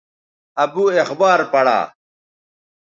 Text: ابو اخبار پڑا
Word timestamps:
ابو 0.63 0.83
اخبار 1.01 1.39
پڑا 1.53 1.79